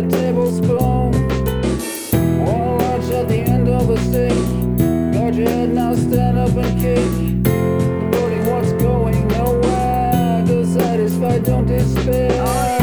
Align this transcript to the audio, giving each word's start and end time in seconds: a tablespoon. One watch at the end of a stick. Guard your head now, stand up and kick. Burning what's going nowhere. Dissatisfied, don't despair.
a 0.00 0.08
tablespoon. 0.08 1.12
One 2.44 2.78
watch 2.78 3.10
at 3.10 3.28
the 3.28 3.40
end 3.40 3.68
of 3.68 3.90
a 3.90 3.98
stick. 3.98 4.32
Guard 5.12 5.34
your 5.34 5.48
head 5.48 5.74
now, 5.74 5.94
stand 5.94 6.38
up 6.38 6.56
and 6.56 6.80
kick. 6.80 7.42
Burning 8.12 8.46
what's 8.50 8.72
going 8.82 9.28
nowhere. 9.28 10.44
Dissatisfied, 10.46 11.44
don't 11.44 11.66
despair. 11.66 12.79